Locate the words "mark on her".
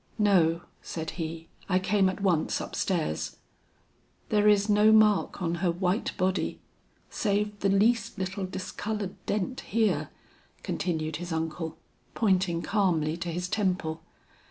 4.91-5.71